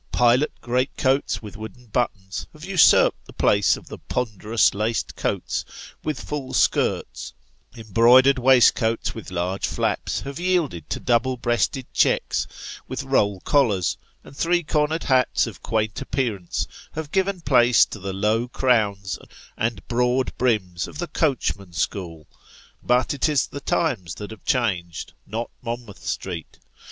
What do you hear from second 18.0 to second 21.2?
low crowns and broad brims of the